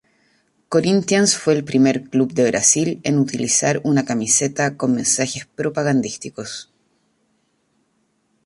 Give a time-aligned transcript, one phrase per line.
[0.67, 6.71] Corinthians fue el primer club de Brasil en utilizar una camiseta con mensajes propagandísticos.